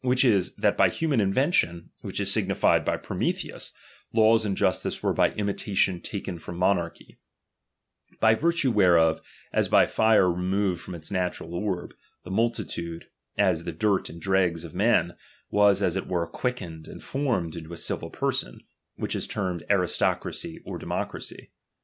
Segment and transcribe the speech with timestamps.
[0.03, 3.71] Which is, that by human ^H invention, which is aignitied by Prumelheus,
[4.11, 7.19] laws and justice were ^H by imitation taken from monarchy;
[8.19, 9.21] by virtue whereof,
[9.53, 11.93] as by fire ^H removed from its natural orb,
[12.23, 15.15] the multitude, as the dirt and dregs ^H at men,
[15.51, 18.59] was as it were quickened and formed into a civil person; ^H
[18.95, 21.51] which is termed aristocracy or democracy.